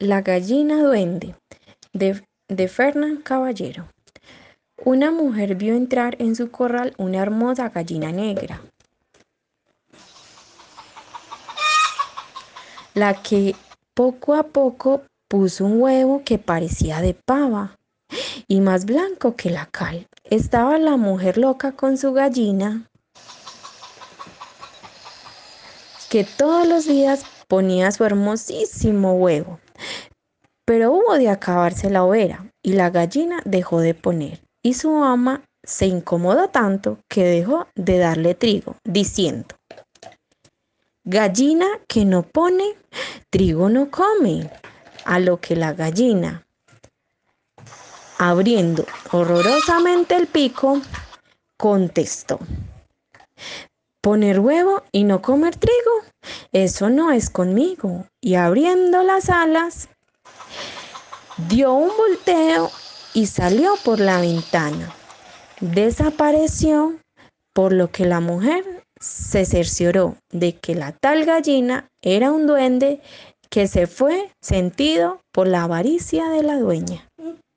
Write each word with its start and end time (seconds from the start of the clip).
La 0.00 0.22
gallina 0.22 0.82
duende 0.82 1.34
de, 1.92 2.24
de 2.48 2.68
Fernán 2.68 3.18
Caballero. 3.18 3.86
Una 4.82 5.10
mujer 5.10 5.56
vio 5.56 5.74
entrar 5.74 6.16
en 6.18 6.34
su 6.34 6.50
corral 6.50 6.94
una 6.96 7.18
hermosa 7.18 7.68
gallina 7.68 8.10
negra, 8.10 8.62
la 12.94 13.22
que 13.22 13.54
poco 13.92 14.32
a 14.32 14.44
poco 14.44 15.02
puso 15.28 15.66
un 15.66 15.82
huevo 15.82 16.22
que 16.24 16.38
parecía 16.38 17.02
de 17.02 17.12
pava 17.12 17.76
y 18.48 18.62
más 18.62 18.86
blanco 18.86 19.36
que 19.36 19.50
la 19.50 19.66
cal. 19.66 20.06
Estaba 20.24 20.78
la 20.78 20.96
mujer 20.96 21.36
loca 21.36 21.72
con 21.72 21.98
su 21.98 22.14
gallina 22.14 22.88
que 26.08 26.24
todos 26.24 26.66
los 26.66 26.86
días 26.86 27.22
ponía 27.48 27.92
su 27.92 28.02
hermosísimo 28.04 29.12
huevo. 29.12 29.60
Pero 30.64 30.92
hubo 30.92 31.18
de 31.18 31.28
acabarse 31.28 31.90
la 31.90 32.04
overa 32.04 32.46
y 32.62 32.74
la 32.74 32.90
gallina 32.90 33.40
dejó 33.44 33.80
de 33.80 33.94
poner. 33.94 34.40
Y 34.62 34.74
su 34.74 35.02
ama 35.02 35.42
se 35.62 35.86
incomodó 35.86 36.48
tanto 36.48 36.98
que 37.08 37.24
dejó 37.24 37.66
de 37.74 37.98
darle 37.98 38.34
trigo, 38.34 38.76
diciendo, 38.84 39.56
Gallina 41.04 41.66
que 41.88 42.04
no 42.04 42.22
pone, 42.22 42.76
trigo 43.30 43.68
no 43.68 43.90
come. 43.90 44.50
A 45.06 45.18
lo 45.18 45.40
que 45.40 45.56
la 45.56 45.72
gallina, 45.72 46.46
abriendo 48.18 48.84
horrorosamente 49.10 50.14
el 50.14 50.26
pico, 50.26 50.82
contestó, 51.56 52.38
Poner 54.02 54.40
huevo 54.40 54.82
y 54.92 55.04
no 55.04 55.22
comer 55.22 55.56
trigo, 55.56 56.04
eso 56.52 56.90
no 56.90 57.12
es 57.12 57.30
conmigo. 57.30 58.06
Y 58.20 58.34
abriendo 58.34 59.02
las 59.02 59.30
alas, 59.30 59.88
dio 61.48 61.72
un 61.72 61.90
volteo 61.96 62.70
y 63.14 63.26
salió 63.26 63.74
por 63.84 64.00
la 64.00 64.20
ventana. 64.20 64.94
Desapareció, 65.60 66.96
por 67.52 67.72
lo 67.72 67.90
que 67.90 68.06
la 68.06 68.20
mujer 68.20 68.64
se 69.00 69.44
cercioró 69.44 70.16
de 70.30 70.56
que 70.56 70.74
la 70.74 70.92
tal 70.92 71.24
gallina 71.24 71.88
era 72.02 72.30
un 72.32 72.46
duende 72.46 73.00
que 73.48 73.66
se 73.66 73.86
fue 73.86 74.30
sentido 74.40 75.20
por 75.32 75.48
la 75.48 75.64
avaricia 75.64 76.28
de 76.28 76.42
la 76.42 76.58
dueña. 76.58 77.09